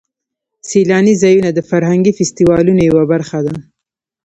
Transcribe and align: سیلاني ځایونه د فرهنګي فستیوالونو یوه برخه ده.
سیلاني 0.69 1.13
ځایونه 1.23 1.49
د 1.53 1.59
فرهنګي 1.69 2.11
فستیوالونو 2.17 2.79
یوه 2.89 3.03
برخه 3.11 3.39
ده. 3.45 3.55